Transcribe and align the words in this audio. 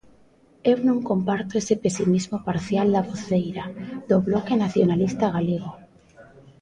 Eu 0.71 0.77
non 0.87 0.99
comparto 1.09 1.53
ese 1.61 1.75
pesimismo 1.83 2.37
parcial 2.49 2.87
da 2.95 3.05
voceira 3.11 3.65
do 4.09 4.17
Bloque 4.27 4.53
Nacionalista 4.63 5.25
Galego. 5.35 5.71